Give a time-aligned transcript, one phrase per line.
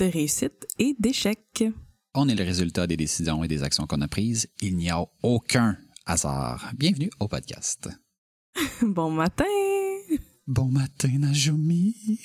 [0.00, 1.64] de réussite et d'échecs.
[2.14, 4.48] On est le résultat des décisions et des actions qu'on a prises.
[4.62, 6.70] Il n'y a aucun hasard.
[6.74, 7.88] Bienvenue au podcast.
[8.82, 9.44] bon matin!
[10.46, 12.18] Bon matin, Najomi.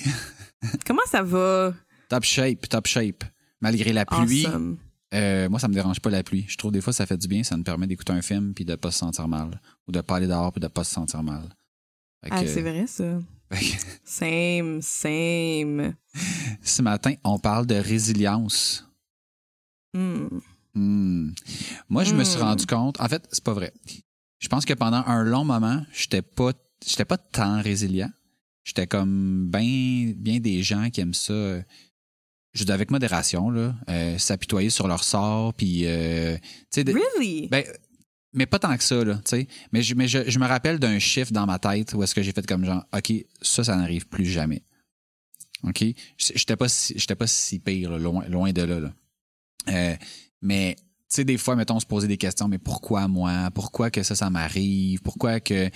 [0.88, 1.74] Comment ça va?
[2.08, 3.26] Top shape, top shape.
[3.60, 4.78] Malgré la pluie, Awesome.
[5.14, 6.46] euh, moi, ça me dérange pas la pluie.
[6.48, 7.44] Je trouve des fois, ça fait du bien.
[7.44, 9.60] Ça nous permet d'écouter un film puis de pas se sentir mal.
[9.88, 11.54] Ou de pas aller dehors puis de pas se sentir mal.
[12.32, 13.20] Ah, c'est vrai ça.
[14.04, 15.96] Same, same.
[16.62, 18.88] ce matin, on parle de résilience.
[19.94, 20.28] Hmm.
[20.74, 21.32] Hmm.
[21.90, 22.44] Moi, je me suis Hmm.
[22.44, 23.00] rendu compte.
[23.00, 23.72] En fait, c'est pas vrai.
[24.40, 26.52] Je pense que pendant un long moment, j'étais pas,
[26.86, 28.12] j'étais pas tant résilient.
[28.64, 31.60] J'étais comme bien, bien des gens qui aiment ça.
[32.54, 36.38] Je dis avec modération là, euh, s'apitoyer sur leur sort, puis euh,
[36.72, 37.48] tu sais, Really?
[37.50, 37.64] ben,
[38.36, 39.48] mais pas tant que ça là, tu sais.
[39.72, 42.22] Mais je, mais je, je me rappelle d'un chiffre dans ma tête où est-ce que
[42.22, 44.62] j'ai fait comme genre, ok, ça, ça n'arrive plus jamais.
[45.64, 45.84] Ok,
[46.18, 48.80] j'étais pas, si- pas si pire, loin, loin de là.
[48.80, 48.94] là.
[49.70, 49.96] Euh,
[50.42, 53.50] mais tu sais, des fois, mettons, se poser des questions, mais pourquoi moi?
[53.52, 55.02] Pourquoi que ça, ça m'arrive?
[55.02, 55.70] Pourquoi que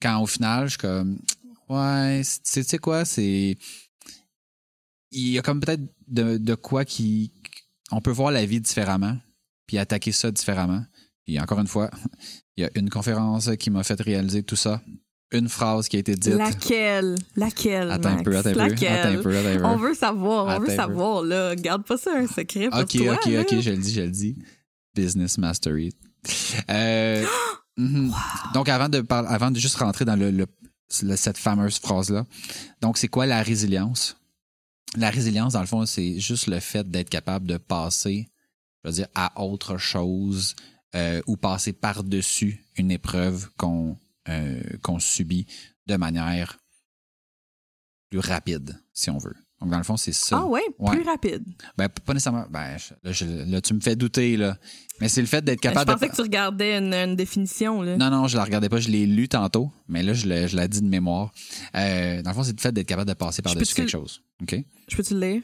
[0.00, 1.18] quand au final, je suis comme
[1.68, 3.56] Ouais, c'est- tu sais tu sais quoi, c'est.
[5.10, 7.32] Il y a comme peut-être de, de quoi qui.
[7.90, 9.16] On peut voir la vie différemment,
[9.66, 10.84] puis attaquer ça différemment.
[11.24, 11.90] Puis encore une fois,
[12.56, 14.82] il y a une conférence qui m'a fait réaliser tout ça.
[15.32, 16.34] Une phrase qui a été dite.
[16.34, 17.16] Laquelle?
[17.34, 17.90] Laquelle?
[17.90, 19.64] Attends un peu, attends un peu, attends un peu, attends un peu.
[19.64, 21.56] On veut savoir, on veut savoir, là.
[21.56, 23.14] Garde pas ça un secret pour Ok, toi.
[23.14, 23.40] ok, là.
[23.40, 24.36] ok, je le dis, je le dis.
[24.94, 25.92] Business mastery.
[26.70, 27.24] Euh,
[27.76, 28.12] mhm.
[28.52, 30.46] Donc, avant de, avant de juste rentrer dans le, le-
[31.02, 32.24] le- cette fameuse phrase-là,
[32.80, 34.16] donc, c'est quoi la résilience?
[34.96, 38.28] La résilience, dans le fond, c'est juste le fait d'être capable de passer,
[38.84, 40.54] je veux dire, à autre chose
[40.94, 44.60] euh, ou passer par-dessus une épreuve qu'on euh,
[44.98, 45.46] subit
[45.86, 46.58] de manière
[48.10, 49.34] plus rapide, si on veut.
[49.60, 50.40] Donc, dans le fond, c'est ça.
[50.42, 50.96] Ah ouais, Ouais.
[50.96, 51.42] plus rapide.
[51.78, 52.44] Ben, pas nécessairement.
[52.50, 54.58] Ben, je- là, je- là, tu me fais douter, là.
[55.00, 56.10] Mais c'est le fait d'être Ben, je capable pensais de.
[56.10, 57.96] que tu regardais une, une définition, là.
[57.96, 60.56] Non, non, je la regardais pas, je l'ai lu tantôt, mais là, je l'ai je
[60.56, 61.32] l'ai dit de mémoire.
[61.76, 64.22] Euh, dans le fond, c'est le fait d'être capable de passer par-dessus quelque chose.
[64.42, 64.54] OK?
[64.88, 65.42] Je peux-tu le lire?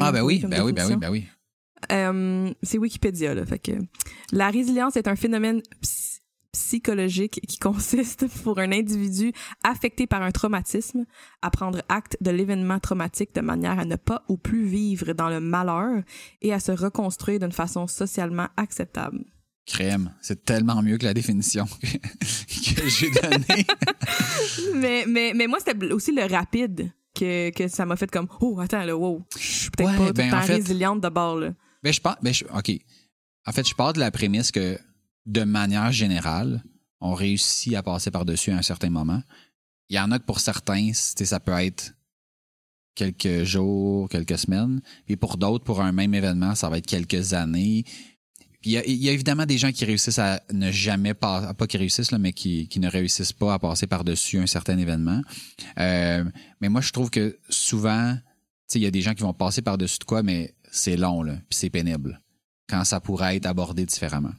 [0.00, 1.26] Ah, j'ai ben oui, ben oui, ben oui, ben oui.
[1.90, 3.44] Euh, c'est Wikipédia, là.
[3.46, 3.72] Fait que
[4.30, 6.20] la résilience est un phénomène psy-
[6.52, 9.32] psychologique qui consiste pour un individu
[9.64, 11.06] affecté par un traumatisme
[11.40, 15.28] à prendre acte de l'événement traumatique de manière à ne pas ou plus vivre dans
[15.30, 16.02] le malheur
[16.42, 19.24] et à se reconstruire d'une façon socialement acceptable.
[19.64, 21.86] Crème, c'est tellement mieux que la définition que,
[22.82, 23.64] que j'ai donnée.
[24.74, 28.58] mais, mais, mais moi, c'était aussi le rapide que, que ça m'a fait comme Oh,
[28.60, 29.22] attends, là, wow.
[29.38, 31.52] Je suis peut-être Ouais, pas ben, en fait- résiliente de bord, là.
[31.82, 32.16] Ben, je pense.
[32.22, 32.70] Ben, je- OK.
[33.46, 34.78] En fait, je pars de la prémisse que,
[35.26, 36.62] de manière générale,
[37.00, 39.22] on réussit à passer par-dessus à un certain moment.
[39.88, 41.94] Il y en a que pour certains, ça peut être
[42.94, 44.80] quelques jours, quelques semaines.
[45.06, 47.84] Puis pour d'autres, pour un même événement, ça va être quelques années.
[48.64, 52.12] Il y a, évidemment des gens qui réussissent à ne jamais pas, pas qui réussissent,
[52.12, 55.20] là, mais qui, qui ne réussissent pas à passer par-dessus un certain événement.
[55.80, 56.24] Euh,
[56.60, 58.16] mais moi, je trouve que souvent,
[58.72, 61.34] il y a des gens qui vont passer par-dessus de quoi, mais c'est long, là,
[61.34, 62.20] puis c'est pénible.
[62.68, 64.32] Quand ça pourrait être abordé différemment.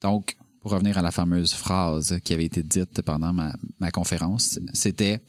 [0.00, 5.20] Donc, pour revenir à la fameuse phrase qui avait été dite pendant ma, conférence, c'était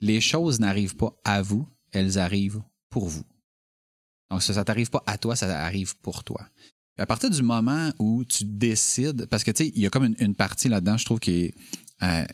[0.00, 3.24] Les choses n'arrivent pas à vous, elles arrivent pour vous.
[4.30, 6.46] Donc, ça, ça t'arrive pas à toi, ça arrive pour toi.
[6.98, 10.14] À partir du moment où tu décides, parce que tu sais, il y a comme
[10.18, 11.54] une, partie là-dedans, je trouve, qui est
[12.02, 12.24] euh,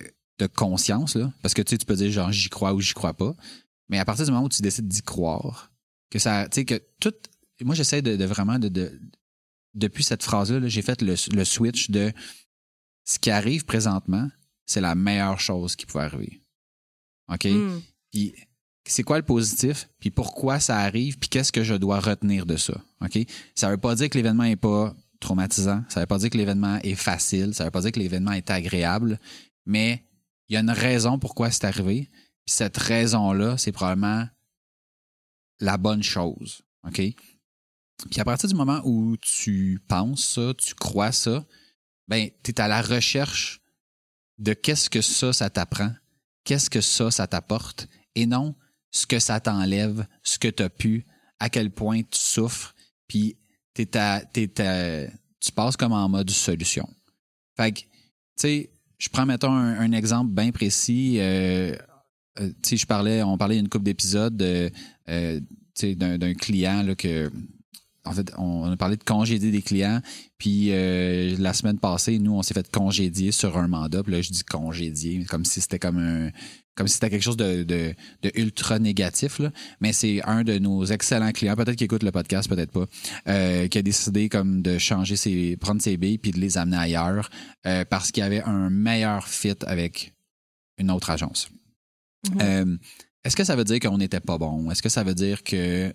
[0.41, 2.93] de conscience, là, parce que tu sais, tu peux dire genre j'y crois ou j'y
[2.93, 3.35] crois pas,
[3.89, 5.71] mais à partir du moment où tu décides d'y croire,
[6.11, 7.15] que ça, tu sais, que tout,
[7.65, 9.01] moi j'essaie de, de vraiment de, de-
[9.75, 12.13] depuis cette phrase-là, là, j'ai fait le, le switch de
[13.05, 14.29] ce qui arrive présentement,
[14.65, 16.41] c'est la meilleure chose qui pouvait arriver.
[17.33, 17.45] OK?
[17.45, 17.81] Hmm.
[18.11, 18.35] Puis
[18.89, 22.57] c'est quoi le positif, puis pourquoi ça arrive, puis qu'est-ce que je dois retenir de
[22.57, 22.81] ça?
[23.01, 23.19] OK?
[23.55, 25.83] Ça veut pas dire que l'événement est pas traumatisant.
[25.89, 27.55] Ça veut pas dire que l'événement est facile.
[27.55, 29.19] Ça veut pas dire que l'événement est agréable.
[29.67, 30.05] Mais
[30.49, 32.09] il y a une raison pourquoi c'est arrivé.
[32.45, 34.27] Puis cette raison-là, c'est probablement
[35.61, 36.63] la bonne chose.
[36.87, 37.03] OK?
[38.11, 41.45] Puis à partir du moment où tu penses ça, tu crois ça,
[42.09, 43.61] ben, tu es à la recherche
[44.39, 45.93] de qu'est-ce que ça, ça t'apprend,
[46.45, 48.55] qu'est-ce que ça, ça t'apporte, et non
[48.91, 51.07] ce que ça t'enlève, ce que tu as pu,
[51.39, 52.75] à quel point tu souffres,
[53.09, 53.37] puis
[53.75, 53.87] tu
[55.55, 56.89] passes comme en mode solution.
[57.57, 57.87] Fait que, tu
[58.37, 61.17] sais, je prends, mettons, un, exemple bien précis.
[61.19, 61.77] Euh,
[62.41, 65.41] euh, tu sais, je parlais, on parlait une couple d'épisodes euh,
[65.83, 67.31] d'un client là, que
[68.07, 70.01] en fait, on a parlé de congédier des clients.
[70.39, 74.03] Puis euh, la semaine passée, nous, on s'est fait congédier sur un mandat.
[74.03, 76.31] Puis là, je dis congédier, comme si c'était comme un
[76.77, 77.95] comme si c'était quelque chose de, de,
[78.35, 79.39] ultra négatif.
[79.39, 79.51] Là.
[79.81, 82.85] Mais c'est un de nos excellents clients, peut-être qu'il écoute le podcast, peut-être pas,
[83.29, 86.77] euh, qui a décidé comme de changer ses, prendre ses billes puis de les amener
[86.77, 87.31] ailleurs
[87.67, 90.13] euh, parce qu'il y avait un meilleur fit avec
[90.77, 91.49] une autre agence.
[93.27, 94.71] Est-ce que ça veut dire qu'on n'était pas bon?
[94.71, 95.93] Est-ce que ça veut dire que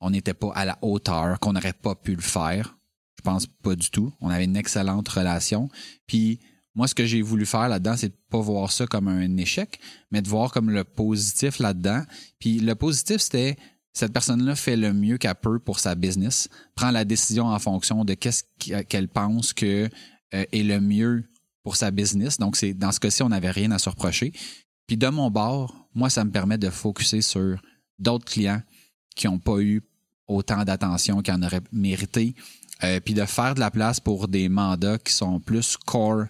[0.00, 2.76] on n'était pas à la hauteur, qu'on n'aurait pas pu le faire?
[3.16, 4.12] Je pense pas du tout.
[4.20, 5.68] On avait une excellente relation.
[6.08, 6.40] Puis
[6.74, 9.78] moi, ce que j'ai voulu faire là-dedans, c'est de pas voir ça comme un échec,
[10.10, 12.02] mais de voir comme le positif là-dedans.
[12.40, 13.56] Puis le positif, c'était
[13.92, 18.04] cette personne-là fait le mieux qu'elle peut pour sa business, prend la décision en fonction
[18.04, 18.42] de qu'est-ce
[18.82, 19.88] qu'elle pense que
[20.34, 21.24] euh, est le mieux
[21.62, 22.38] pour sa business.
[22.38, 24.32] Donc, c'est dans ce cas-ci, on n'avait rien à se reprocher.
[24.88, 27.60] Puis de mon bord, moi, ça me permet de focuser sur
[27.98, 28.62] d'autres clients
[29.14, 29.82] qui n'ont pas eu
[30.28, 32.34] autant d'attention qu'ils en auraient mérité,
[32.84, 36.26] euh, puis de faire de la place pour des mandats qui sont plus core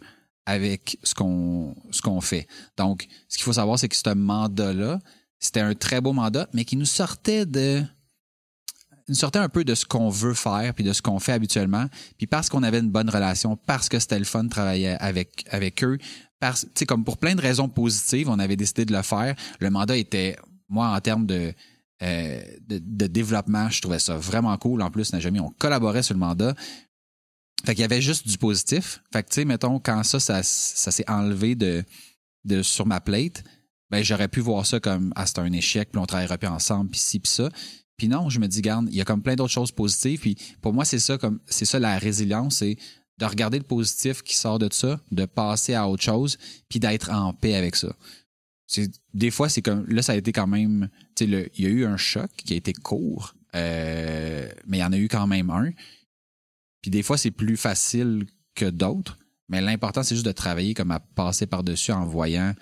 [0.47, 2.47] avec ce qu'on ce qu'on fait.
[2.79, 4.99] Donc, ce qu'il faut savoir, c'est que ce mandat-là,
[5.39, 7.85] c'était un très beau mandat, mais qui nous sortait de
[9.09, 11.87] nous sortait un peu de ce qu'on veut faire puis de ce qu'on fait habituellement.
[12.19, 15.45] Puis parce qu'on avait une bonne relation, parce que c'était le fun de travailler avec
[15.51, 15.99] avec eux,
[16.87, 19.35] comme pour plein de raisons positives, on avait décidé de le faire.
[19.61, 20.37] Le mandat était
[20.69, 21.53] moi en termes de
[22.01, 23.69] euh, de, développement.
[23.71, 24.83] Je trouvais ça vraiment cool.
[24.83, 26.55] En plus, jamais on collaborait sur le mandat.
[27.65, 29.03] Fait qu'il y avait juste du positif.
[29.13, 31.85] Fait que, tu sais, mettons, quand ça, ça, s'est enlevé de,
[32.45, 33.43] de, sur ma plate,
[33.91, 36.91] ben, j'aurais pu voir ça comme, ah, c'était un échec, puis on travaillerait plus ensemble,
[36.91, 37.51] puis ci, puis ça.
[37.97, 40.21] Puis non, je me dis, garde, il y a comme plein d'autres choses positives.
[40.21, 42.77] Puis pour moi, c'est ça, comme, c'est ça la résilience, c'est
[43.19, 46.39] de regarder le positif qui sort de ça, de passer à autre chose,
[46.69, 47.95] puis d'être en paix avec ça.
[49.15, 50.89] Des fois c'est comme là ça a été quand même
[51.21, 54.93] il y a eu un choc qui a été court euh, mais il y en
[54.93, 55.71] a eu quand même un.
[56.83, 59.19] Puis des fois c'est plus facile que d'autres
[59.49, 62.55] mais l'important c'est juste de travailler comme à passer par dessus en voyant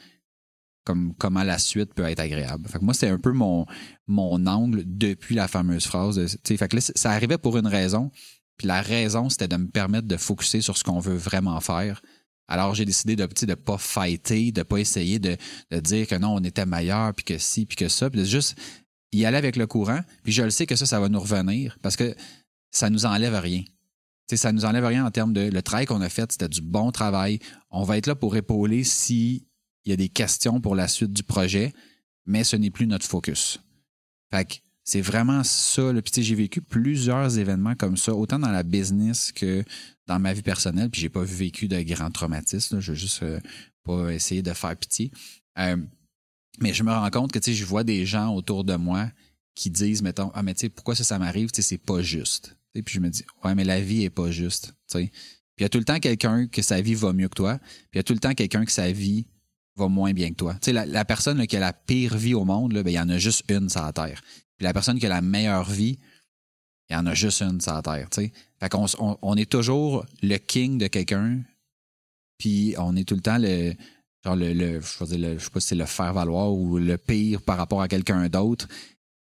[0.85, 2.69] comme comment la suite peut être agréable.
[2.69, 3.67] Fait que moi c'est un peu mon
[4.07, 8.13] mon angle depuis la fameuse phrase de, fait que là, ça arrivait pour une raison
[8.57, 12.01] puis la raison c'était de me permettre de focuser sur ce qu'on veut vraiment faire
[12.49, 15.37] alors, j'ai décidé de ne pas fighter, de pas essayer de,
[15.81, 18.57] dire que non, on était meilleur, puis que si, puis que ça, puis de juste
[19.13, 20.01] y aller avec le courant.
[20.23, 22.15] Puis je le sais que ça, ça va nous revenir parce que
[22.71, 23.65] ça nous enlève rien.
[24.29, 26.61] sais, ça nous enlève rien en termes de le travail qu'on a fait, c'était du
[26.61, 27.39] bon travail.
[27.71, 29.43] On va être là pour épauler s'il
[29.85, 31.73] y a des questions pour la suite du projet,
[32.27, 33.61] mais ce n'est plus notre focus.
[34.31, 34.55] Fait que
[34.87, 35.93] c'est vraiment ça.
[36.03, 39.65] Puis j'ai vécu plusieurs événements comme ça, autant dans la business que
[40.07, 40.89] dans ma vie personnelle.
[40.89, 42.79] Puis j'ai pas vécu de grands traumatismes.
[42.79, 43.41] Je veux juste euh,
[43.83, 45.11] pas essayer de faire pitié.
[45.59, 45.77] Euh,
[46.61, 49.11] mais je me rends compte que je vois des gens autour de moi
[49.57, 51.51] qui disent, mettons, ah mais tu sais, pourquoi ça, ça m'arrive?
[51.51, 52.57] Tu sais, c'est pas juste.
[52.73, 54.73] puis je me dis, ouais, mais la vie est pas juste.
[54.93, 55.11] Puis
[55.59, 57.59] il y a tout le temps quelqu'un que sa vie va mieux que toi.
[57.59, 59.27] Puis il y a tout le temps quelqu'un que sa vie
[59.75, 60.55] va moins bien que toi.
[60.55, 63.09] Tu sais, la, personne qui a la pire vie au monde, ben, il y en
[63.09, 64.23] a juste une sur la Terre.
[64.57, 65.99] Puis la personne qui a la meilleure vie,
[66.89, 68.33] il y en a juste une sur la Terre, tu sais.
[68.61, 71.43] Fait qu'on on, est toujours le king de quelqu'un,
[72.39, 73.75] puis on est tout le temps le,
[74.25, 77.59] genre le, le je, sais pas si c'est le faire valoir ou le pire par
[77.59, 78.67] rapport à quelqu'un d'autre.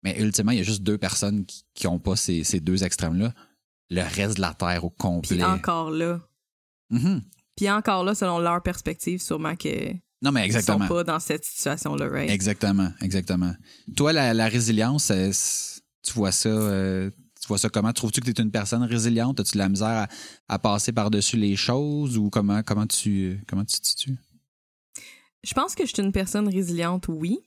[0.02, 3.34] Mais ultimement, il y a juste deux personnes qui n'ont pas ces, deux extrêmes-là.
[3.90, 5.36] Le reste de la Terre au complet.
[5.36, 6.20] Puis encore là.
[6.92, 7.22] Mm-hmm.
[7.56, 9.92] Puis encore là, selon leur perspective, sûrement que
[10.22, 10.84] non, mais exactement.
[10.84, 12.30] Ils sont pas dans cette situation-là, right?
[12.30, 13.54] Exactement, exactement.
[13.96, 15.12] Toi, la, résilience,
[16.02, 17.92] tu vois ça, euh, tu vois ça comment?
[17.92, 19.40] Trouves-tu que tu es une personne résiliente?
[19.40, 20.08] As-tu de la misère
[20.48, 22.16] à, passer par-dessus les choses?
[22.16, 24.16] Ou comment, comment, tu, comment tu te situes?
[25.44, 27.38] Je pense que je suis une personne résiliente, oui.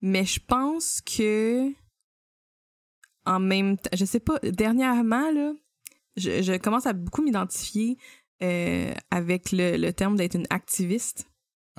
[0.00, 1.70] Mais je pense que
[3.24, 5.52] en même temps, je sais pas, dernièrement, là,
[6.16, 7.98] je, je commence à beaucoup m'identifier
[8.42, 11.26] euh, avec le, terme d'être une activiste.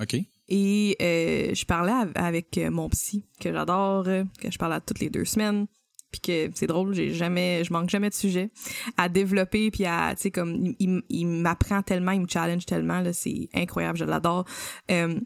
[0.00, 0.16] OK.
[0.48, 5.10] Et euh, je parlais avec mon psy, que j'adore, que je parle à toutes les
[5.10, 5.66] deux semaines.
[6.10, 8.50] puis que c'est drôle, j'ai jamais, je manque jamais de sujet
[8.96, 13.00] à développer, puis à, tu sais, comme, il, il m'apprend tellement, il me challenge tellement,
[13.00, 14.44] là, c'est incroyable, je l'adore.
[14.90, 15.18] Euh,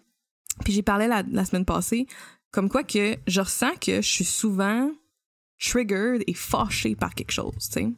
[0.64, 2.06] puis j'ai parlé la, la semaine passée,
[2.50, 4.90] comme quoi que je ressens que je suis souvent
[5.60, 7.88] triggered et fâchée par quelque chose, tu sais.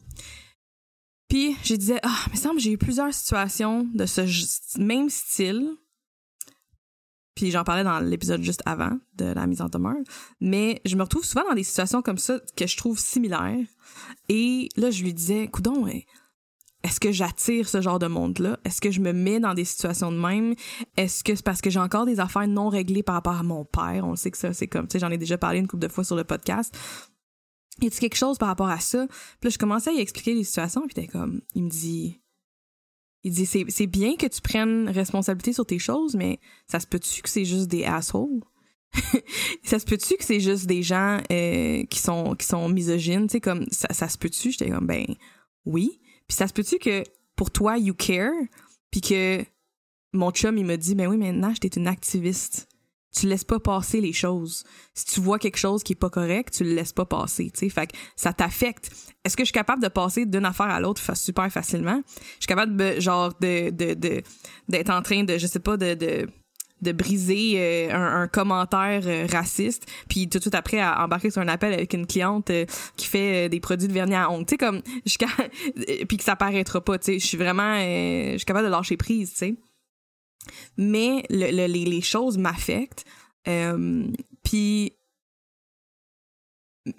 [1.31, 4.21] Puis je disais, ah, mais semble j'ai eu plusieurs situations de ce
[4.77, 5.65] même style.
[7.35, 9.95] Puis j'en parlais dans l'épisode juste avant de la mise en demeure.
[10.41, 13.65] Mais je me retrouve souvent dans des situations comme ça que je trouve similaires.
[14.27, 15.87] Et là, je lui disais, coudon,
[16.83, 18.59] est-ce que j'attire ce genre de monde-là?
[18.65, 20.53] Est-ce que je me mets dans des situations de même?
[20.97, 23.63] Est-ce que c'est parce que j'ai encore des affaires non réglées par rapport à mon
[23.63, 24.05] père?
[24.05, 25.87] On sait que ça, c'est comme, tu sais, j'en ai déjà parlé une couple de
[25.87, 26.77] fois sur le podcast.
[27.79, 29.07] Y a quelque chose par rapport à ça?
[29.07, 32.19] Puis là, je commençais à y expliquer les situations, puis t'es comme, il me dit,
[33.23, 37.21] il dit, c'est bien que tu prennes responsabilité sur tes choses, mais ça se peut-tu
[37.21, 38.41] que c'est juste des assholes?
[39.63, 43.33] ça se peut-tu que c'est juste des gens euh, qui sont qui sont misogynes, tu
[43.33, 44.51] sais comme ça, ça se peut-tu?
[44.51, 45.05] J'étais comme ben
[45.65, 46.01] oui.
[46.27, 47.03] Puis ça se peut-tu que
[47.35, 48.33] pour toi you care,
[48.89, 49.45] puis que
[50.13, 52.67] mon chum il m'a dit ben oui Nash t'es une activiste
[53.11, 54.63] tu laisses pas passer les choses.
[54.93, 57.59] Si tu vois quelque chose qui est pas correct, tu le laisses pas passer, tu
[57.59, 57.69] sais.
[57.69, 58.89] Fait que ça t'affecte.
[59.23, 62.01] Est-ce que je suis capable de passer d'une affaire à l'autre super facilement?
[62.07, 64.21] Je suis capable de, genre, de, de,
[64.69, 66.27] d'être en train de, je sais pas, de, de,
[66.81, 71.41] de briser euh, un, commentaire euh, raciste, puis tout de suite après à embarquer sur
[71.41, 72.65] un appel avec une cliente euh,
[72.97, 74.81] qui fait des produits de vernis à ongles, tu sais comme
[76.07, 78.97] puis que ça paraîtra pas, tu sais, je suis vraiment je suis capable de lâcher
[78.97, 79.55] prise, tu sais
[80.77, 83.05] mais le, les, choses m'affectent.
[83.47, 84.07] Euh,
[84.43, 84.93] puis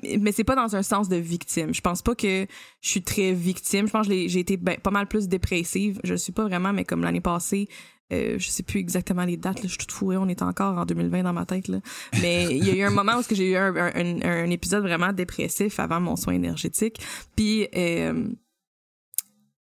[0.05, 1.75] mais c'est pas dans un sens de victime.
[1.75, 2.47] Je pense pas que
[2.81, 3.87] je suis très victime.
[3.87, 6.01] Je pense que j'ai été ben, pas mal plus dépressive.
[6.05, 7.69] Je suis pas vraiment, mais comme l'année passée,
[8.13, 9.57] euh, je sais plus exactement les dates.
[9.57, 10.17] Là, je suis toute fourrée.
[10.17, 11.69] On est encore en 2020 dans ma tête.
[11.69, 11.81] Là.
[12.21, 15.81] Mais il y a eu un moment où j'ai eu un, un, épisode vraiment dépressif
[15.81, 17.01] avant mon soin énergétique.
[17.35, 18.29] Puis euh,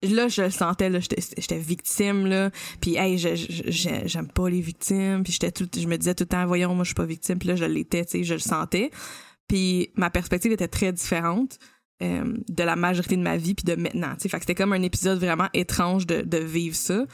[0.09, 2.51] là je le sentais là j'étais victime là.
[2.81, 5.23] Puis hey j'aime pas les victimes.
[5.23, 7.39] Puis j'étais tout je me disais tout le temps voyons moi je suis pas victime.
[7.39, 8.91] Puis là je l'étais tu sais je le sentais.
[9.47, 11.59] Puis ma perspective était très différente
[12.01, 14.29] euh, de la majorité de ma vie puis de maintenant tu sais.
[14.29, 17.05] Fait que c'était comme un épisode vraiment étrange de, vivre ça.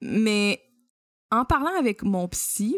[0.00, 0.60] Mais
[1.30, 2.76] en parlant avec mon psy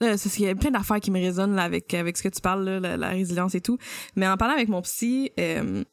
[0.00, 2.68] Là, il y a plein d'affaires qui me résonnent avec, avec ce que tu parles,
[2.68, 3.78] là, la, résilience et tout.
[4.14, 5.84] Mais en parlant avec mon psy, euh,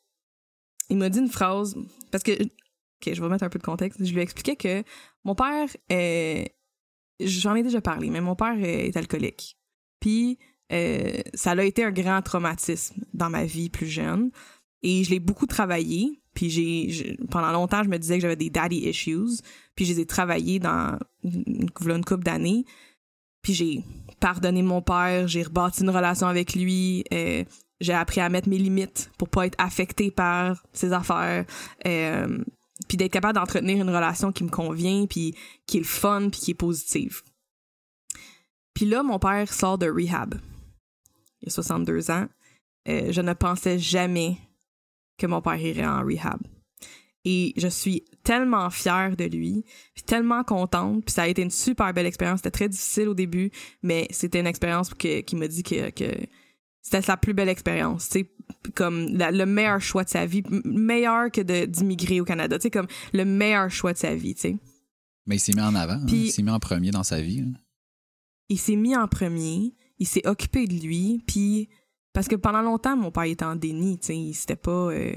[0.94, 1.76] il m'a dit une phrase
[2.12, 4.04] parce que ok je vais mettre un peu de contexte.
[4.04, 4.84] Je lui expliquais que
[5.24, 5.68] mon père
[7.20, 9.58] j'en ai déjà parlé mais mon père est alcoolique.
[10.00, 10.38] Puis
[10.72, 14.30] euh, ça a été un grand traumatisme dans ma vie plus jeune.
[14.84, 16.22] Et je l'ai beaucoup travaillé.
[16.36, 19.42] Puis j'ai pendant longtemps je me disais que j'avais des daddy issues.
[19.76, 22.66] Puis je les ai travaillés dans une, une couple d'années.
[23.42, 23.84] Puis j'ai
[24.20, 27.44] pardonné mon père j'ai rebâti une relation avec lui euh,
[27.84, 31.46] j'ai appris à mettre mes limites pour pas être affectée par ces affaires
[31.86, 32.44] euh,
[32.88, 35.36] puis d'être capable d'entretenir une relation qui me convient puis
[35.68, 37.22] qui est le fun puis qui est positive.
[38.74, 40.36] Puis là mon père sort de rehab.
[41.42, 42.28] Il a 62 ans.
[42.88, 44.38] Euh, je ne pensais jamais
[45.18, 46.40] que mon père irait en rehab.
[47.26, 49.64] Et je suis tellement fière de lui,
[49.94, 52.40] puis tellement contente, puis ça a été une super belle expérience.
[52.40, 53.50] C'était très difficile au début,
[53.82, 56.12] mais c'était une expérience qui m'a dit que, que
[56.84, 58.28] c'était sa plus belle expérience, tu
[58.76, 63.26] comme le meilleur choix de sa vie, meilleur que d'immigrer au Canada, tu comme le
[63.26, 64.58] meilleur choix de sa vie, tu sais.
[65.26, 66.06] Mais il s'est mis en avant, hein.
[66.10, 67.40] il s'est mis en premier dans sa vie.
[67.40, 67.54] Hein.
[68.50, 71.70] Il s'est mis en premier, il s'est occupé de lui, puis
[72.12, 75.16] parce que pendant longtemps, mon père était en déni, tu sais, c'était pas euh,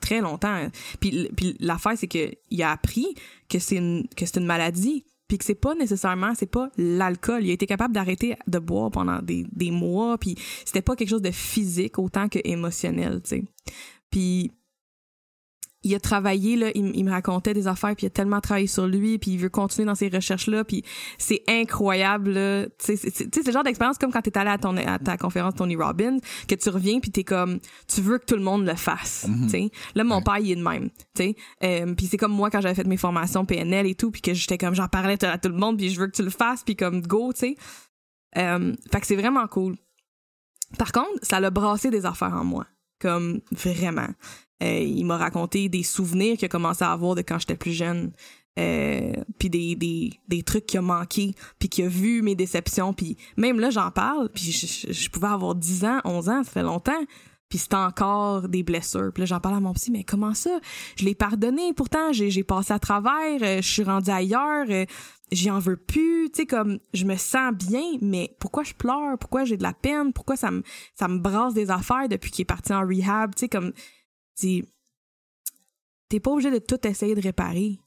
[0.00, 0.68] très longtemps.
[1.00, 3.14] Puis, puis l'affaire, c'est que il a appris
[3.48, 7.44] que c'est une que c'est une maladie puis que c'est pas nécessairement c'est pas l'alcool.
[7.44, 11.10] Il a été capable d'arrêter de boire pendant des, des mois puis c'était pas quelque
[11.10, 13.44] chose de physique autant que émotionnel tu sais.
[14.10, 14.52] Puis
[15.84, 18.86] il a travaillé là, il, me racontait des affaires puis il a tellement travaillé sur
[18.86, 20.82] lui puis il veut continuer dans ses recherches là puis
[21.18, 24.76] c'est incroyable là, tu sais c'est le genre d'expérience comme quand t'es allé à ton
[24.76, 28.36] à ta conférence Tony Robbins que tu reviens puis t'es comme tu veux que tout
[28.36, 29.44] le monde le fasse, mm-hmm.
[29.44, 29.70] tu sais.
[29.94, 31.36] Là mon père il est de même, tu sais.
[31.62, 34.34] Euh, puis c'est comme moi quand j'avais fait mes formations PNL et tout puis que
[34.34, 36.62] j'étais comme j'en parlais à tout le monde puis je veux que tu le fasses
[36.64, 37.56] puis comme go, tu sais.
[38.36, 39.76] Euh, fait que c'est vraiment cool.
[40.78, 42.66] Par contre, ça l'a brassé des affaires en moi
[43.00, 44.08] comme vraiment.
[44.62, 47.72] Euh, il m'a raconté des souvenirs qu'il a commencé à avoir de quand j'étais plus
[47.72, 48.12] jeune.
[48.56, 52.92] Euh, puis des, des, des trucs qui a manqué, puis qui a vu mes déceptions,
[52.92, 56.62] puis même là, j'en parle, puis je, pouvais avoir 10 ans, 11 ans, ça fait
[56.62, 57.04] longtemps,
[57.48, 59.10] puis c'est encore des blessures.
[59.12, 60.60] Puis là, j'en parle à mon psy, mais comment ça?
[60.96, 64.84] Je l'ai pardonné, pourtant, j'ai, j'ai passé à travers, euh, je suis rendue ailleurs, euh,
[65.32, 69.18] j'y en veux plus, tu sais, comme, je me sens bien, mais pourquoi je pleure?
[69.18, 70.12] Pourquoi j'ai de la peine?
[70.12, 70.62] Pourquoi ça me,
[70.94, 73.34] ça me brasse des affaires depuis qu'il est parti en rehab?
[73.34, 73.72] Tu sais, comme,
[74.38, 77.80] t'es pas obligé de tout essayer de réparer.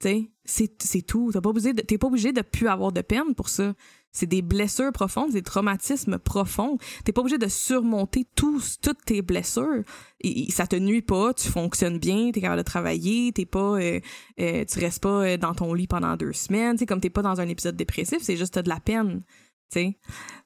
[0.00, 1.32] Tu sais, c'est, tout.
[1.32, 3.74] T'es pas obligé de, pas obligé de plus avoir de peine pour ça.
[4.12, 6.78] C'est des blessures profondes, des traumatismes profonds.
[7.04, 9.82] T'es pas obligé de surmonter tous, toutes tes blessures.
[10.20, 14.00] Et, ça te nuit pas, tu fonctionnes bien, t'es capable de travailler, t'es pas, euh,
[14.40, 17.10] euh, tu restes pas euh, dans ton lit pendant deux semaines, tu sais, comme t'es
[17.10, 19.24] pas dans un épisode dépressif, c'est juste t'as de la peine,
[19.70, 19.98] tu sais.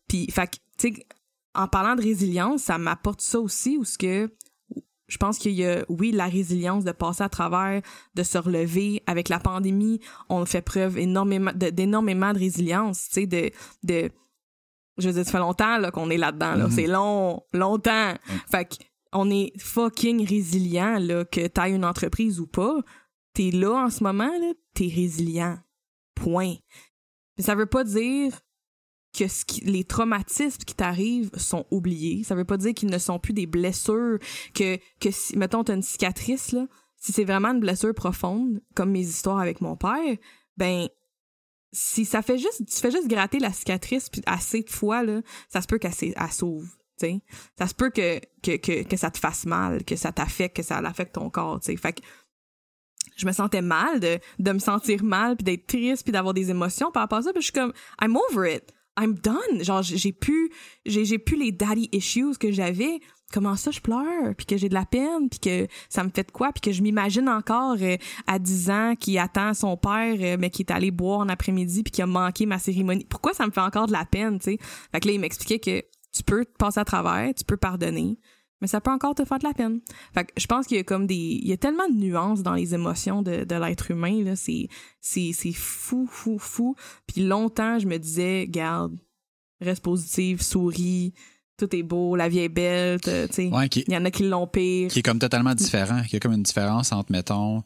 [0.08, 1.06] Puis, fait tu sais,
[1.54, 4.30] en parlant de résilience, ça m'apporte ça aussi, où ce que
[5.12, 7.82] je pense qu'il y a, oui, la résilience de passer à travers,
[8.14, 9.02] de se relever.
[9.06, 10.00] Avec la pandémie,
[10.30, 13.50] on fait preuve énormément d'énormément de, résilience, tu sais, de,
[13.82, 14.10] de,
[14.96, 16.66] je veux dire, ça fait longtemps qu'on est là-dedans, là.
[16.66, 16.70] Mm-hmm.
[16.70, 18.14] C'est long, longtemps.
[18.50, 18.78] Fait
[19.12, 22.78] on est fucking résilient, là, que t'ailles une entreprise ou pas.
[23.34, 25.58] T'es là en ce moment, là, t'es résilient.
[26.14, 26.54] Point.
[27.36, 28.32] Mais ça veut pas dire
[29.12, 29.24] que
[29.64, 32.24] les traumatismes qui t'arrivent sont oubliés.
[32.24, 34.18] Ça veut pas dire qu'ils ne sont plus des blessures,
[34.54, 36.66] que, que si, mettons, t'as une cicatrice, là,
[36.96, 40.16] si c'est vraiment une blessure profonde, comme mes histoires avec mon père,
[40.56, 40.88] ben,
[41.72, 45.20] si ça fait juste, tu fais juste gratter la cicatrice puis assez de fois, là,
[45.48, 45.94] ça se peut qu'elle
[46.30, 46.68] sauve.
[46.96, 47.20] sais
[47.58, 50.62] Ça se peut que, que, que, que ça te fasse mal, que ça t'affecte, que
[50.62, 51.58] ça affecte ton corps.
[51.62, 52.02] sais Fait que
[53.16, 56.50] je me sentais mal de, de me sentir mal puis d'être triste puis d'avoir des
[56.50, 59.62] émotions par rapport à ça puis je suis comme I'm over it I'm done.
[59.62, 60.50] Genre, j'ai plus,
[60.84, 63.00] j'ai, j'ai plus les daddy issues que j'avais.
[63.32, 66.24] Comment ça, je pleure, puis que j'ai de la peine, puis que ça me fait
[66.24, 67.96] de quoi, puis que je m'imagine encore euh,
[68.26, 71.82] à 10 ans qui attend son père, euh, mais qui est allé boire en après-midi,
[71.82, 73.06] puis qui a manqué ma cérémonie.
[73.08, 74.58] Pourquoi ça me fait encore de la peine, tu sais?
[74.92, 75.82] Fait que là, il m'expliquait que
[76.12, 78.18] tu peux passer à travers, tu peux pardonner,
[78.62, 79.80] mais ça peut encore te faire de la peine.
[80.14, 82.42] Fait que je pense qu'il y a comme des il y a tellement de nuances
[82.42, 84.68] dans les émotions de, de l'être humain là, c'est
[85.00, 86.76] c'est c'est fou fou fou.
[87.06, 88.96] Puis longtemps, je me disais garde,
[89.60, 91.12] reste positive, souris,
[91.58, 93.50] tout est beau, la vie est belle, tu sais.
[93.50, 94.90] il y en a qui l'ont pire.
[94.90, 97.64] Qui est comme totalement différent, qui a comme une différence entre mettons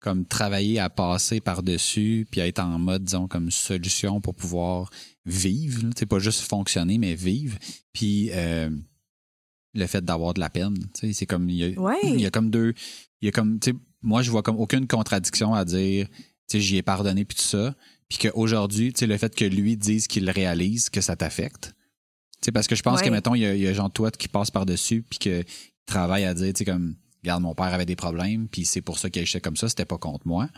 [0.00, 4.90] comme travailler à passer par-dessus puis à être en mode disons comme solution pour pouvoir
[5.26, 7.58] vivre, c'est pas juste fonctionner mais vivre.
[7.92, 8.70] Puis euh,
[9.74, 10.76] le fait d'avoir de la peine.
[10.94, 11.68] C'est comme il y, a,
[12.02, 12.74] il y a comme deux.
[13.20, 13.58] Il y a comme
[14.02, 16.08] moi je vois comme aucune contradiction à dire
[16.52, 17.74] j'y ai pardonné puis tout ça.
[18.08, 21.74] Puis qu'aujourd'hui, le fait que lui dise qu'il réalise que ça t'affecte.
[22.54, 24.28] Parce que je pense que, mettons, il y a, il y a Jean Toit qui
[24.28, 25.44] passe par-dessus puis qu'il
[25.84, 28.98] travaille à dire, tu sais, comme, regarde, mon père avait des problèmes, puis c'est pour
[28.98, 30.48] ça qu'il agissait comme ça, c'était pas contre moi.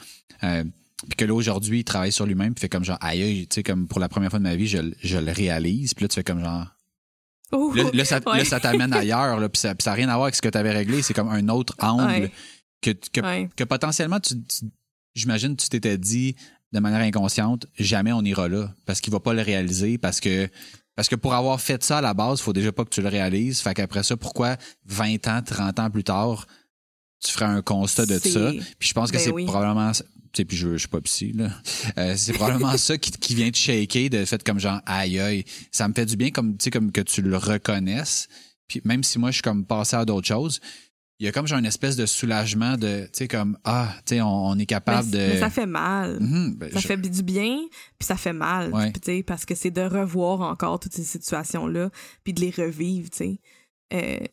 [0.44, 0.62] Euh,
[1.08, 3.62] puis que là, aujourd'hui, il travaille sur lui-même, puis fait comme genre, aïe, tu sais,
[3.62, 5.94] comme pour la première fois de ma vie, je, je le réalise.
[5.94, 6.66] Puis là, tu fais comme genre,
[7.52, 10.58] là, ça, t'amène ailleurs, là, puis ça n'a rien à voir avec ce que tu
[10.58, 11.02] avais réglé.
[11.02, 12.30] C'est comme un autre angle
[12.80, 14.34] que, que, potentiellement, tu,
[15.14, 16.36] j'imagine, tu t'étais dit
[16.72, 20.48] de manière inconsciente, jamais on ira là parce qu'il va pas le réaliser parce que
[20.94, 23.00] parce que pour avoir fait ça à la base, il faut déjà pas que tu
[23.00, 23.60] le réalises.
[23.60, 26.46] Fait qu'après ça, pourquoi 20 ans, 30 ans plus tard,
[27.20, 28.52] tu ferais un constat de ça?
[28.78, 29.92] Puis je pense que ben c'est probablement
[30.34, 31.50] sais, puis je, je suis pas psy, là.
[31.98, 35.44] Euh, c'est probablement ça qui, qui vient te shaker de fait comme genre aïe aïe.
[35.70, 38.28] Ça me fait du bien comme comme que tu le reconnaisses.
[38.68, 40.60] Puis même si moi je suis comme passé à d'autres choses,
[41.18, 44.14] il y a comme genre une espèce de soulagement de tu sais comme ah tu
[44.14, 47.58] sais on, est capable de mais ça fait mal mm-hmm, ben, ça fait du bien
[47.98, 51.66] puis ça fait mal tu sais parce que c'est de revoir encore toutes ces situations
[51.66, 51.90] là
[52.24, 53.40] puis de les revivre tu sais
[53.92, 54.26] euh,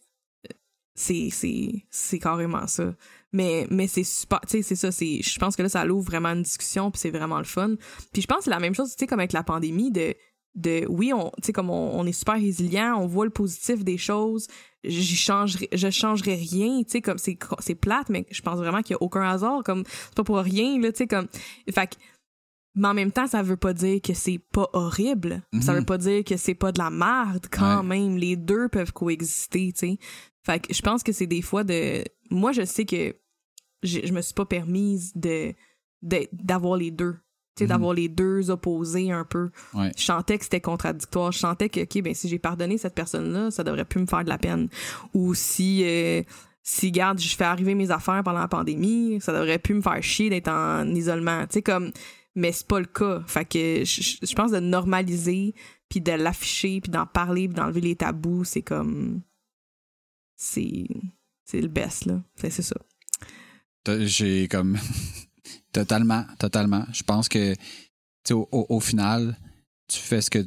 [0.97, 2.95] c'est c'est c'est carrément ça
[3.31, 6.07] mais mais c'est super tu sais c'est ça c'est je pense que là ça l'ouvre
[6.07, 7.75] vraiment une discussion puis c'est vraiment le fun
[8.11, 10.15] puis je pense que c'est la même chose tu sais comme avec la pandémie de
[10.55, 13.99] de oui on tu sais comme on, est super résilient on voit le positif des
[13.99, 14.47] choses
[14.83, 18.81] j'y changerai je changerai rien tu sais comme c'est c'est plate mais je pense vraiment
[18.81, 21.27] qu'il y a aucun hasard comme c'est pas pour rien là tu sais comme
[21.71, 21.95] fait
[22.77, 25.41] mais en même temps, ça veut pas dire que c'est pas horrible.
[25.61, 25.85] Ça veut mhm.
[25.85, 28.17] pas dire que c'est pas de la merde quand même.
[28.17, 29.97] Les deux peuvent coexister, tu sais.
[30.47, 33.13] Fait que je pense que c'est des fois de moi, je sais que
[33.83, 35.53] je, me suis pas permise de
[36.01, 37.17] d'avoir les deux.
[37.57, 37.69] Tu sais, mhm.
[37.69, 39.49] d'avoir les deux opposés un peu.
[39.73, 41.33] Je sentais que c'était contradictoire.
[41.33, 44.23] Je sentais que, OK, ben, si j'ai pardonné cette personne-là, ça devrait plus me faire
[44.23, 44.69] de la peine.
[45.13, 46.23] Ou si, euh,
[46.63, 50.01] si, garde, je fais arriver mes affaires pendant la pandémie, ça devrait plus me faire
[50.01, 51.41] chier d'être en isolement.
[51.47, 51.91] Tu sais, comme,
[52.35, 53.21] mais c'est pas le cas.
[53.27, 55.55] Fait que je, je pense de normaliser,
[55.89, 59.23] puis de l'afficher, puis d'en parler, puis d'enlever les tabous, c'est comme,
[60.37, 60.87] c'est
[61.47, 62.21] c'est le best, là.
[62.35, 62.75] C'est ça.
[64.01, 64.77] J'ai comme.
[65.71, 66.85] totalement, totalement.
[66.91, 67.53] Je pense que,
[68.31, 69.37] au, au, final,
[69.87, 70.39] tu fais ce que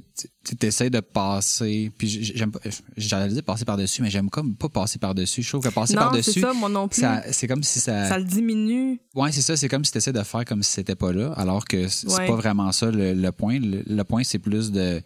[0.44, 1.90] tu essaies de passer.
[1.96, 2.61] Puis j'aime pas,
[2.98, 5.42] j'allais dire passer par-dessus, mais j'aime comme pas passer par-dessus.
[5.42, 6.33] Je trouve que passer par-dessus.
[6.33, 7.03] c'est ça, moi non plus.
[7.33, 8.09] C'est comme si ça.
[8.09, 9.00] Ça le diminue.
[9.14, 9.57] Ouais, c'est ça.
[9.57, 12.09] C'est comme si tu essaies de faire comme si c'était pas là, alors que c'est
[12.09, 13.59] pas vraiment ça le, point.
[13.59, 15.00] Le, point, c'est plus de,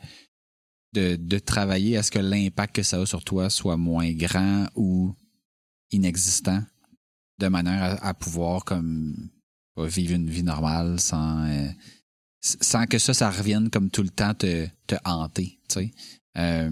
[0.95, 4.67] de, de travailler à ce que l'impact que ça a sur toi soit moins grand
[4.75, 5.15] ou
[5.91, 6.63] inexistant,
[7.39, 9.31] de manière à, pouvoir comme
[9.77, 11.45] vivre une vie normale sans.
[11.47, 11.69] Euh,
[12.41, 15.91] sans que ça, ça revienne comme tout le temps te, te hanter, tu sais.
[16.37, 16.71] Euh,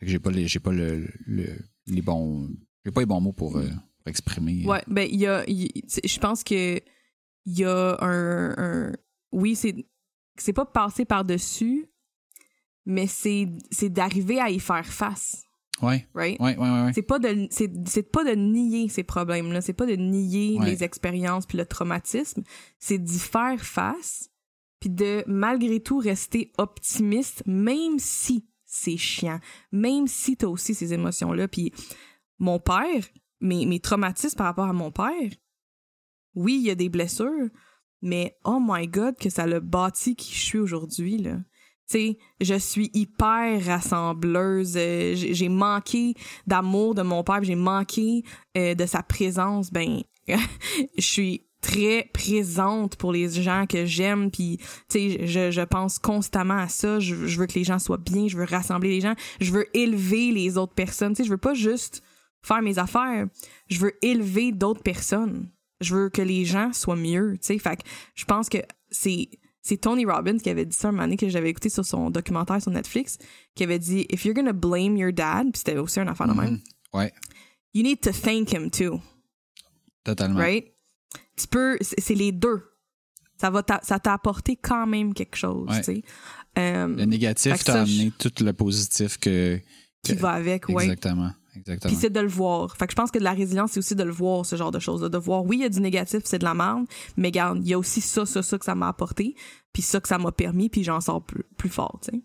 [0.00, 2.48] j'ai pas les, j'ai pas le, les bons,
[2.86, 3.68] j'ai pas les bons mots pour, euh,
[4.06, 4.64] exprimer.
[4.64, 6.80] Ouais, ben il y a, je pense que
[7.44, 8.92] il y a un,
[9.32, 9.74] oui c'est,
[10.38, 11.86] c'est pas passer par dessus,
[12.88, 15.44] mais c'est, c'est d'arriver à y faire face.
[15.82, 16.08] Ouais.
[16.14, 16.40] Right?
[16.40, 16.92] Ouais, ouais, ouais.
[16.94, 19.60] C'est pas de, c'est, c'est pas de nier ces problèmes-là.
[19.60, 22.42] C'est pas de nier les expériences puis le traumatisme.
[22.78, 24.30] C'est d'y faire face
[24.80, 30.94] puis de malgré tout rester optimiste, même si c'est chiant, même si t'as aussi ces
[30.94, 31.46] émotions-là.
[31.46, 31.72] Puis
[32.38, 33.04] mon père,
[33.40, 35.30] mes, mes traumatismes par rapport à mon père,
[36.34, 37.48] oui, il y a des blessures,
[38.00, 41.38] mais oh my god, que ça l'a bâti qui je suis aujourd'hui, là.
[41.90, 44.74] Tu sais, je suis hyper rassembleuse.
[44.76, 46.14] Euh, j'ai manqué
[46.46, 48.24] d'amour de mon père, j'ai manqué
[48.56, 49.70] euh, de sa présence.
[49.72, 50.36] Ben, je
[51.00, 54.60] suis très présente pour les gens que j'aime puis
[54.94, 58.44] je, je pense constamment à ça je, veux que les gens soient bien je veux
[58.44, 62.02] rassembler les gens je veux élever les autres personnes tu sais je veux pas juste
[62.42, 63.26] faire mes affaires
[63.68, 67.80] je veux élever d'autres personnes je veux que les gens soient mieux tu fait
[68.14, 68.58] je pense que
[68.90, 69.28] c'est
[69.62, 72.62] c'est Tony Robbins qui avait dit ça un moment que j'avais écouté sur son documentaire
[72.62, 73.18] sur Netflix
[73.54, 76.32] qui avait dit if you're gonna blame your dad puis c'était aussi un affaire de
[76.32, 76.98] même mm-hmm.
[76.98, 77.12] ouais
[77.74, 79.00] you need to thank him too
[80.04, 80.72] totalement right?
[81.36, 82.62] Tu peux, c'est les deux.
[83.40, 86.02] Ça va, ça t'a apporté quand même quelque chose, tu sais.
[86.58, 89.60] Euh, le négatif t'a amené tout le positif que,
[90.02, 90.82] qui va avec, oui.
[90.82, 91.30] Exactement.
[91.58, 91.90] Exactement.
[91.90, 92.76] Puis c'est de le voir.
[92.76, 94.70] Fait que je pense que de la résilience, c'est aussi de le voir, ce genre
[94.70, 95.00] de choses.
[95.00, 97.68] De voir, oui, il y a du négatif, c'est de la merde, mais regarde, il
[97.68, 99.34] y a aussi ça, ça, ça que ça m'a apporté,
[99.72, 102.22] puis ça que ça m'a permis, puis j'en sors plus, plus fort, tu sais.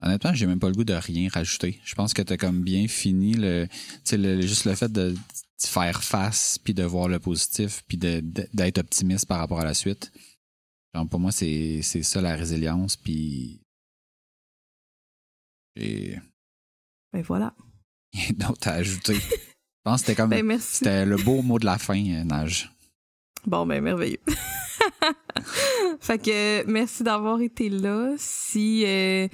[0.00, 1.80] Honnêtement, j'ai même pas le goût de rien rajouter.
[1.84, 3.66] Je pense que t'as comme bien fini le,
[4.12, 5.14] le, juste le fait de
[5.60, 10.12] faire face, puis de voir le positif, puis d'être optimiste par rapport à la suite.
[10.94, 13.60] Genre, pour moi, c'est ça la résilience, puis.
[15.74, 16.16] Et.
[17.12, 17.54] Ben voilà.
[18.12, 19.14] Rien d'autre à ajouter.
[19.14, 19.36] Je
[19.84, 20.30] pense que c'était comme.
[20.30, 22.70] Ben c'était le beau mot de la fin, euh, Nage.
[23.46, 24.20] Bon, ben merveilleux.
[26.00, 28.14] fait que merci d'avoir été là.
[28.18, 28.84] Si.
[28.86, 29.28] Euh,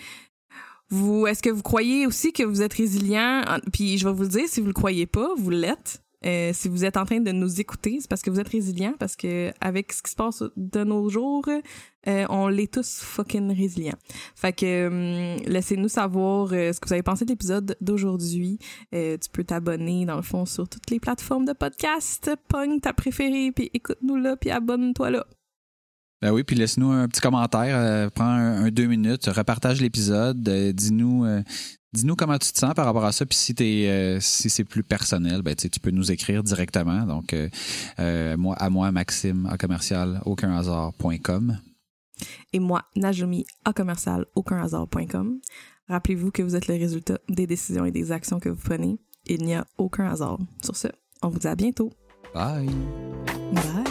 [0.90, 3.42] vous, est-ce que vous croyez aussi que vous êtes résilient?
[3.72, 6.03] Puis je vais vous le dire, si vous le croyez pas, vous l'êtes.
[6.24, 8.94] Euh, si vous êtes en train de nous écouter, c'est parce que vous êtes résilient,
[8.98, 11.46] parce que avec ce qui se passe de nos jours,
[12.06, 13.98] euh, on l'est tous fucking résilients.
[14.34, 18.58] Fait que hum, laissez-nous savoir euh, ce que vous avez pensé de l'épisode d'aujourd'hui.
[18.92, 22.30] tu peux t'abonner dans le fond sur toutes les plateformes de podcast.
[22.48, 25.26] Pogne ta préférée, puis écoute-nous là, puis abonne-toi là.
[26.22, 31.26] Ben oui, puis laisse-nous un petit commentaire, prends un, deux minutes, repartage l'épisode, dis-nous
[31.94, 34.82] Dis-nous comment tu te sens par rapport à ça, puis si, euh, si c'est plus
[34.82, 37.06] personnel, ben, tu peux nous écrire directement.
[37.06, 37.48] Donc, euh,
[38.00, 41.56] euh, moi, à moi, Maxime, à commercial, aucunhasard.com.
[42.52, 45.38] Et moi, Najumi, à commercial, aucunhasard.com.
[45.88, 48.98] Rappelez-vous que vous êtes le résultat des décisions et des actions que vous prenez.
[49.26, 50.38] Il n'y a aucun hasard.
[50.64, 50.88] Sur ce,
[51.22, 51.92] on vous dit à bientôt.
[52.34, 52.66] Bye.
[53.52, 53.83] Bye.